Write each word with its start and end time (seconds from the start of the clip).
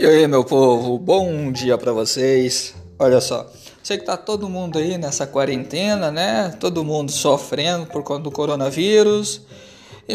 E 0.00 0.06
aí, 0.06 0.26
meu 0.26 0.42
povo, 0.42 0.98
bom 0.98 1.52
dia 1.52 1.76
para 1.76 1.92
vocês. 1.92 2.74
Olha 2.98 3.20
só, 3.20 3.46
sei 3.82 3.98
que 3.98 4.06
tá 4.06 4.16
todo 4.16 4.48
mundo 4.48 4.78
aí 4.78 4.96
nessa 4.96 5.26
quarentena, 5.26 6.10
né? 6.10 6.56
Todo 6.58 6.82
mundo 6.82 7.12
sofrendo 7.12 7.84
por 7.84 8.02
conta 8.02 8.22
do 8.22 8.30
coronavírus. 8.30 9.42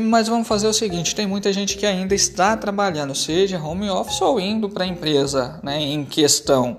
Mas 0.00 0.28
vamos 0.28 0.46
fazer 0.46 0.68
o 0.68 0.72
seguinte: 0.72 1.16
tem 1.16 1.26
muita 1.26 1.52
gente 1.52 1.76
que 1.76 1.84
ainda 1.84 2.14
está 2.14 2.56
trabalhando, 2.56 3.12
seja 3.12 3.60
home 3.60 3.90
office 3.90 4.22
ou 4.22 4.38
indo 4.38 4.68
para 4.68 4.84
a 4.84 4.86
empresa 4.86 5.58
né, 5.64 5.80
em 5.80 6.04
questão. 6.04 6.76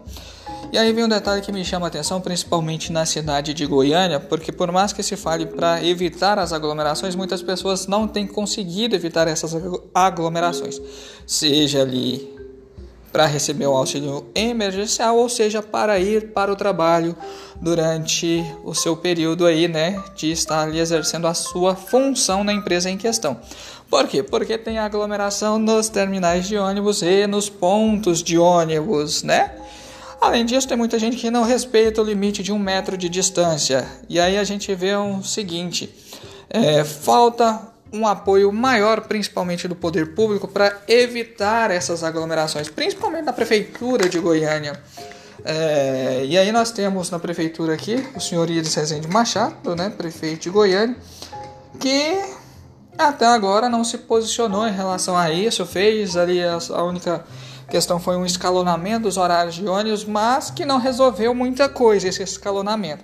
E 0.71 0.77
aí 0.77 0.93
vem 0.93 1.03
um 1.03 1.09
detalhe 1.09 1.41
que 1.41 1.51
me 1.51 1.65
chama 1.65 1.87
a 1.87 1.89
atenção, 1.89 2.21
principalmente 2.21 2.89
na 2.89 3.05
cidade 3.05 3.53
de 3.53 3.65
Goiânia, 3.65 4.17
porque 4.17 4.49
por 4.49 4.71
mais 4.71 4.93
que 4.93 5.03
se 5.03 5.17
fale 5.17 5.45
para 5.45 5.83
evitar 5.83 6.39
as 6.39 6.53
aglomerações, 6.53 7.15
muitas 7.15 7.41
pessoas 7.41 7.85
não 7.85 8.07
têm 8.07 8.25
conseguido 8.25 8.95
evitar 8.95 9.27
essas 9.27 9.53
aglomerações, 9.93 10.81
seja 11.27 11.81
ali 11.81 12.42
para 13.13 13.27
receber 13.27 13.67
o 13.67 13.77
auxílio 13.77 14.25
emergencial, 14.33 15.15
ou 15.15 15.29
seja, 15.29 15.61
para 15.61 15.99
ir 15.99 16.33
para 16.33 16.51
o 16.51 16.55
trabalho 16.55 17.15
durante 17.61 18.43
o 18.63 18.73
seu 18.73 18.97
período 18.97 19.45
aí, 19.45 19.67
né, 19.67 20.03
de 20.15 20.31
estar 20.31 20.63
ali 20.63 20.79
exercendo 20.79 21.27
a 21.27 21.35
sua 21.35 21.75
função 21.75 22.43
na 22.43 22.51
empresa 22.51 22.89
em 22.89 22.97
questão. 22.97 23.39
Por 23.87 24.07
quê? 24.07 24.23
Porque 24.23 24.57
tem 24.57 24.79
aglomeração 24.79 25.59
nos 25.59 25.87
terminais 25.89 26.47
de 26.47 26.57
ônibus 26.57 27.03
e 27.03 27.27
nos 27.27 27.47
pontos 27.47 28.23
de 28.23 28.39
ônibus, 28.39 29.21
né? 29.21 29.51
Além 30.19 30.45
disso, 30.45 30.67
tem 30.67 30.75
muita 30.75 30.97
gente 30.97 31.17
que 31.17 31.29
não 31.29 31.43
respeita 31.43 32.01
o 32.01 32.05
limite 32.05 32.41
de 32.41 32.51
um 32.51 32.57
metro 32.57 32.97
de 32.97 33.07
distância. 33.07 33.85
E 34.09 34.19
aí 34.19 34.37
a 34.37 34.43
gente 34.43 34.73
vê 34.73 34.95
o 34.95 35.03
um 35.03 35.23
seguinte: 35.23 35.93
é, 36.49 36.83
falta 36.83 37.72
um 37.93 38.07
apoio 38.07 38.51
maior, 38.51 39.01
principalmente 39.01 39.67
do 39.67 39.75
poder 39.75 40.15
público, 40.15 40.47
para 40.47 40.81
evitar 40.87 41.69
essas 41.69 42.03
aglomerações, 42.03 42.67
principalmente 42.67 43.25
na 43.25 43.33
prefeitura 43.33 44.09
de 44.09 44.19
Goiânia. 44.19 44.81
É, 45.45 46.23
e 46.25 46.37
aí 46.37 46.51
nós 46.51 46.71
temos 46.71 47.11
na 47.11 47.19
prefeitura 47.19 47.73
aqui 47.73 48.03
o 48.15 48.19
senhor 48.19 48.49
Iris 48.49 48.73
Rezende 48.73 49.07
Machado, 49.07 49.75
né, 49.75 49.91
prefeito 49.91 50.43
de 50.43 50.49
Goiânia, 50.49 50.95
que 51.79 52.19
até 52.97 53.27
agora 53.27 53.69
não 53.69 53.83
se 53.83 53.99
posicionou 53.99 54.67
em 54.67 54.73
relação 54.73 55.15
a 55.15 55.29
isso, 55.31 55.65
fez 55.65 56.17
ali 56.17 56.43
a, 56.43 56.57
a 56.71 56.83
única 56.83 57.23
questão 57.69 57.99
foi 57.99 58.15
um 58.17 58.25
escalonamento 58.25 59.03
dos 59.03 59.17
horários 59.17 59.55
de 59.55 59.67
ônibus, 59.67 60.05
mas 60.05 60.49
que 60.49 60.65
não 60.65 60.77
resolveu 60.77 61.33
muita 61.33 61.69
coisa 61.69 62.07
esse 62.07 62.23
escalonamento. 62.23 63.03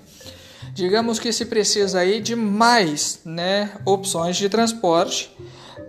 Digamos 0.79 1.19
que 1.19 1.33
se 1.33 1.43
precisa 1.43 1.99
aí 1.99 2.21
de 2.21 2.37
mais 2.37 3.19
né, 3.25 3.69
opções 3.83 4.37
de 4.37 4.47
transporte 4.47 5.29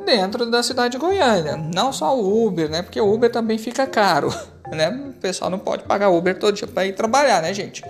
dentro 0.05 0.51
da 0.51 0.65
cidade 0.65 0.95
de 0.95 0.99
Goiânia. 0.99 1.57
Não 1.57 1.93
só 1.93 2.19
o 2.19 2.45
Uber, 2.45 2.69
né? 2.69 2.83
Porque 2.83 3.01
o 3.01 3.09
Uber 3.09 3.31
também 3.31 3.57
fica 3.57 3.87
caro, 3.87 4.35
né? 4.69 4.91
O 5.11 5.13
pessoal 5.21 5.49
não 5.49 5.61
pode 5.61 5.85
pagar 5.85 6.11
Uber 6.11 6.37
todo 6.37 6.57
dia 6.57 6.67
para 6.67 6.89
ir 6.89 6.97
trabalhar, 6.97 7.41
né, 7.41 7.55
gente? 7.55 7.85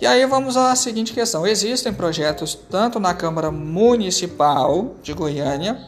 E 0.00 0.04
aí 0.04 0.26
vamos 0.26 0.56
à 0.56 0.74
seguinte 0.74 1.12
questão: 1.12 1.46
existem 1.46 1.92
projetos 1.92 2.58
tanto 2.68 2.98
na 2.98 3.14
Câmara 3.14 3.52
Municipal 3.52 4.96
de 5.00 5.12
Goiânia, 5.12 5.80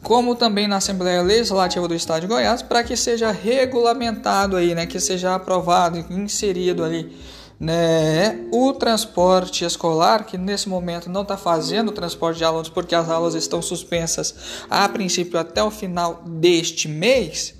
como 0.00 0.36
também 0.36 0.68
na 0.68 0.76
Assembleia 0.76 1.22
Legislativa 1.22 1.88
do 1.88 1.94
Estado 1.96 2.20
de 2.20 2.28
Goiás, 2.28 2.62
para 2.62 2.84
que 2.84 2.96
seja 2.96 3.32
regulamentado 3.32 4.56
aí, 4.56 4.76
né, 4.76 4.86
que 4.86 5.00
seja 5.00 5.34
aprovado, 5.34 5.98
inserido 6.08 6.84
ali 6.84 7.36
né, 7.60 8.46
o 8.52 8.72
transporte 8.72 9.64
escolar, 9.64 10.24
que 10.24 10.38
nesse 10.38 10.68
momento 10.68 11.10
não 11.10 11.22
está 11.22 11.36
fazendo 11.36 11.88
o 11.88 11.92
transporte 11.92 12.38
de 12.38 12.44
alunos 12.44 12.68
porque 12.68 12.94
as 12.94 13.10
aulas 13.10 13.34
estão 13.34 13.60
suspensas 13.60 14.64
a 14.70 14.88
princípio 14.88 15.38
até 15.38 15.62
o 15.62 15.70
final 15.70 16.22
deste 16.24 16.88
mês, 16.88 17.54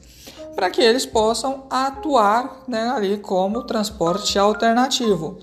para 0.54 0.70
que 0.70 0.80
eles 0.80 1.04
possam 1.04 1.64
atuar 1.68 2.64
né, 2.68 2.90
ali 2.90 3.18
como 3.18 3.64
transporte 3.64 4.38
alternativo. 4.38 5.38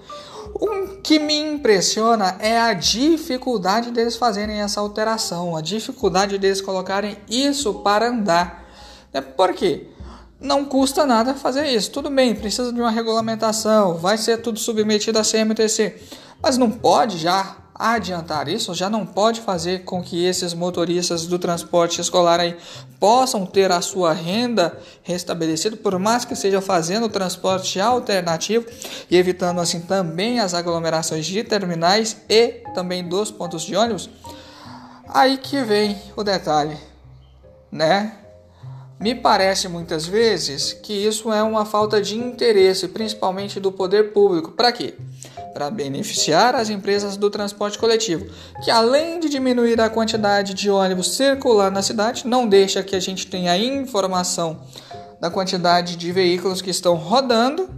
O 0.53 1.01
que 1.03 1.19
me 1.19 1.37
impressiona 1.37 2.37
é 2.39 2.57
a 2.57 2.73
dificuldade 2.73 3.91
deles 3.91 4.15
fazerem 4.15 4.61
essa 4.61 4.79
alteração, 4.79 5.55
a 5.55 5.61
dificuldade 5.61 6.37
deles 6.37 6.61
colocarem 6.61 7.17
isso 7.29 7.73
para 7.75 8.07
andar. 8.07 8.65
Por 9.35 9.53
quê? 9.53 9.89
Não 10.45 10.63
custa 10.63 11.05
nada 11.05 11.33
fazer 11.33 11.67
isso. 11.67 11.91
Tudo 11.91 12.09
bem, 12.09 12.35
precisa 12.35 12.71
de 12.71 12.79
uma 12.79 12.91
regulamentação, 12.91 13.95
vai 13.95 14.17
ser 14.17 14.37
tudo 14.37 14.59
submetido 14.59 15.19
à 15.19 15.23
CMTC, 15.23 16.01
mas 16.41 16.57
não 16.57 16.69
pode 16.69 17.17
já 17.17 17.57
adiantar 17.77 18.47
isso, 18.47 18.73
já 18.73 18.89
não 18.89 19.05
pode 19.05 19.41
fazer 19.41 19.83
com 19.83 20.01
que 20.01 20.23
esses 20.23 20.53
motoristas 20.53 21.27
do 21.27 21.37
transporte 21.37 21.99
escolar 21.99 22.39
aí 22.39 22.55
possam 23.01 23.45
ter 23.45 23.69
a 23.69 23.81
sua 23.81 24.13
renda 24.13 24.79
restabelecida, 25.03 25.75
por 25.75 25.99
mais 25.99 26.23
que 26.23 26.35
seja 26.35 26.61
fazendo 26.61 27.07
o 27.07 27.09
transporte 27.09 27.81
alternativo 27.81 28.65
e 29.11 29.17
evitando 29.17 29.59
assim 29.59 29.81
também 29.81 30.39
as 30.39 30.53
aglomerações 30.53 31.25
de 31.25 31.43
terminais 31.43 32.15
e 32.29 32.63
também 32.73 33.05
dos 33.05 33.29
pontos 33.29 33.63
de 33.63 33.75
ônibus. 33.75 34.09
Aí 35.09 35.37
que 35.37 35.61
vem 35.61 36.01
o 36.15 36.23
detalhe, 36.23 36.77
né? 37.69 38.24
Me 39.05 39.13
parece 39.13 39.67
muitas 39.67 40.07
vezes 40.07 40.73
que 40.73 40.91
isso 40.91 41.31
é 41.31 41.43
uma 41.43 41.63
falta 41.63 42.01
de 42.01 42.17
interesse, 42.17 42.87
principalmente 42.87 43.59
do 43.59 43.71
poder 43.71 44.11
público. 44.11 44.53
Para 44.53 44.71
quê? 44.71 44.95
Para 45.53 45.69
beneficiar 45.69 46.55
as 46.55 46.71
empresas 46.71 47.15
do 47.15 47.29
transporte 47.29 47.77
coletivo, 47.77 48.25
que 48.63 48.71
além 48.71 49.19
de 49.19 49.29
diminuir 49.29 49.79
a 49.79 49.91
quantidade 49.91 50.55
de 50.55 50.71
ônibus 50.71 51.15
circulando 51.15 51.75
na 51.75 51.83
cidade, 51.83 52.25
não 52.25 52.47
deixa 52.47 52.81
que 52.81 52.95
a 52.95 52.99
gente 52.99 53.27
tenha 53.27 53.55
informação 53.55 54.57
da 55.21 55.29
quantidade 55.29 55.97
de 55.97 56.11
veículos 56.11 56.59
que 56.59 56.71
estão 56.71 56.95
rodando 56.95 57.69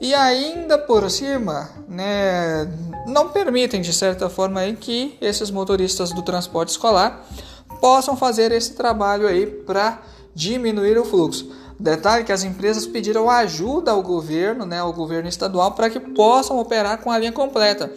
e 0.00 0.14
ainda 0.14 0.78
por 0.78 1.10
cima, 1.10 1.68
né, 1.86 2.66
não 3.06 3.28
permitem 3.28 3.82
de 3.82 3.92
certa 3.92 4.30
forma 4.30 4.60
aí 4.60 4.74
que 4.74 5.18
esses 5.20 5.50
motoristas 5.50 6.14
do 6.14 6.22
transporte 6.22 6.70
escolar 6.70 7.26
possam 7.78 8.16
fazer 8.16 8.52
esse 8.52 8.72
trabalho 8.72 9.26
aí 9.26 9.44
para 9.44 10.00
diminuir 10.34 10.98
o 10.98 11.04
fluxo. 11.04 11.50
Detalhe 11.78 12.24
que 12.24 12.32
as 12.32 12.44
empresas 12.44 12.86
pediram 12.86 13.28
ajuda 13.28 13.90
ao 13.90 14.02
governo, 14.02 14.64
né, 14.64 14.78
ao 14.78 14.92
governo 14.92 15.28
estadual, 15.28 15.72
para 15.72 15.90
que 15.90 15.98
possam 15.98 16.58
operar 16.58 16.98
com 16.98 17.10
a 17.10 17.18
linha 17.18 17.32
completa. 17.32 17.92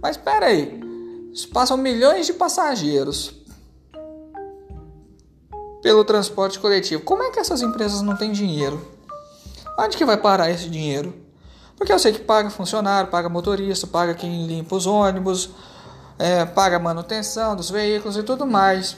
Mas 0.00 0.16
espera 0.16 0.46
aí, 0.46 0.80
passam 1.52 1.76
milhões 1.76 2.26
de 2.26 2.34
passageiros 2.34 3.34
pelo 5.82 6.04
transporte 6.04 6.58
coletivo. 6.58 7.02
Como 7.02 7.22
é 7.22 7.30
que 7.30 7.40
essas 7.40 7.62
empresas 7.62 8.02
não 8.02 8.16
têm 8.16 8.32
dinheiro? 8.32 8.86
Onde 9.78 9.96
que 9.96 10.04
vai 10.04 10.16
parar 10.16 10.50
esse 10.50 10.68
dinheiro? 10.68 11.14
Porque 11.76 11.92
eu 11.92 11.98
sei 11.98 12.12
que 12.12 12.20
paga 12.20 12.50
funcionário, 12.50 13.10
paga 13.10 13.28
motorista, 13.28 13.86
paga 13.86 14.14
quem 14.14 14.46
limpa 14.46 14.76
os 14.76 14.86
ônibus, 14.86 15.50
é, 16.18 16.44
paga 16.44 16.78
manutenção 16.78 17.56
dos 17.56 17.70
veículos 17.70 18.16
e 18.16 18.22
tudo 18.22 18.46
mais. 18.46 18.96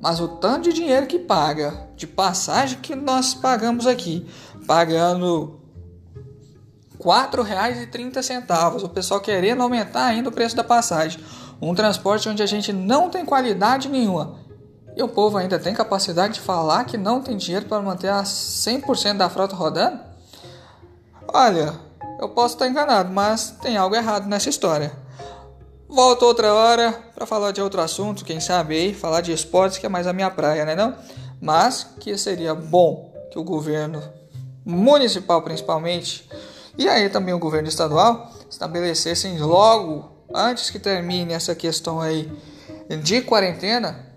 Mas 0.00 0.20
o 0.20 0.28
tanto 0.28 0.64
de 0.64 0.72
dinheiro 0.72 1.06
que 1.06 1.18
paga 1.18 1.88
de 1.96 2.06
passagem 2.06 2.78
que 2.80 2.94
nós 2.94 3.34
pagamos 3.34 3.86
aqui, 3.86 4.26
pagando 4.66 5.60
R$ 6.98 7.04
4,30, 7.04 8.84
o 8.84 8.88
pessoal 8.88 9.20
querendo 9.20 9.62
aumentar 9.62 10.06
ainda 10.06 10.28
o 10.28 10.32
preço 10.32 10.56
da 10.56 10.64
passagem. 10.64 11.20
Um 11.60 11.74
transporte 11.74 12.28
onde 12.28 12.42
a 12.42 12.46
gente 12.46 12.72
não 12.72 13.10
tem 13.10 13.24
qualidade 13.24 13.88
nenhuma. 13.88 14.36
E 14.96 15.02
o 15.02 15.08
povo 15.08 15.36
ainda 15.36 15.58
tem 15.58 15.74
capacidade 15.74 16.34
de 16.34 16.40
falar 16.40 16.84
que 16.84 16.96
não 16.96 17.20
tem 17.20 17.36
dinheiro 17.36 17.66
para 17.66 17.82
manter 17.82 18.08
a 18.08 18.22
100% 18.22 19.16
da 19.16 19.28
frota 19.28 19.54
rodando? 19.54 20.00
Olha, 21.28 21.74
eu 22.20 22.28
posso 22.30 22.54
estar 22.54 22.68
enganado, 22.68 23.12
mas 23.12 23.50
tem 23.60 23.76
algo 23.76 23.94
errado 23.94 24.26
nessa 24.26 24.48
história. 24.48 25.07
Volto 25.88 26.24
outra 26.24 26.52
hora 26.52 26.92
para 27.14 27.24
falar 27.24 27.50
de 27.50 27.62
outro 27.62 27.80
assunto, 27.80 28.24
quem 28.24 28.40
sabe 28.40 28.76
aí, 28.76 28.94
falar 28.94 29.22
de 29.22 29.32
esportes 29.32 29.78
que 29.78 29.86
é 29.86 29.88
mais 29.88 30.06
a 30.06 30.12
minha 30.12 30.30
praia, 30.30 30.64
né 30.64 30.76
não? 30.76 30.94
Mas 31.40 31.86
que 31.98 32.16
seria 32.18 32.54
bom 32.54 33.12
que 33.30 33.38
o 33.38 33.44
governo 33.44 34.02
municipal 34.64 35.40
principalmente 35.42 36.28
e 36.76 36.88
aí 36.88 37.08
também 37.08 37.32
o 37.32 37.38
governo 37.38 37.68
estadual 37.68 38.30
estabelecessem 38.50 39.38
logo 39.38 40.10
antes 40.34 40.68
que 40.68 40.78
termine 40.78 41.32
essa 41.32 41.54
questão 41.54 42.00
aí 42.00 42.30
de 43.02 43.22
quarentena 43.22 44.08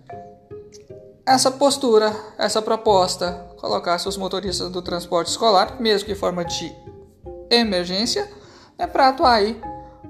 essa 1.26 1.52
postura, 1.52 2.14
essa 2.38 2.62
proposta, 2.62 3.32
colocasse 3.58 4.08
os 4.08 4.18
motoristas 4.18 4.70
do 4.70 4.82
transporte 4.82 5.30
escolar, 5.30 5.80
mesmo 5.80 6.06
que 6.06 6.12
em 6.12 6.16
forma 6.16 6.44
de 6.44 6.76
emergência, 7.50 8.30
é 8.78 8.88
para 8.88 9.10
atuar 9.10 9.36
aí 9.36 9.62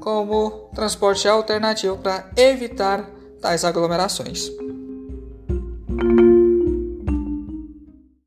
como 0.01 0.69
transporte 0.75 1.27
alternativo 1.30 1.98
para 1.98 2.30
evitar 2.36 3.09
tais 3.39 3.63
aglomerações. 3.63 4.51